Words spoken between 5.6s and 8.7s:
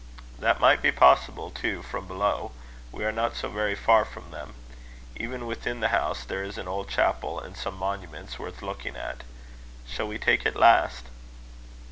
the house there is an old chapel, and some monuments worth